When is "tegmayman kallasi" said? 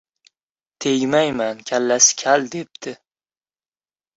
0.85-2.17